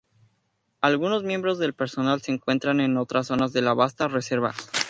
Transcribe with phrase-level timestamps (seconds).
[0.79, 4.55] Algunos miembros del personal se encuentran en otras zonas de la vasta reserva.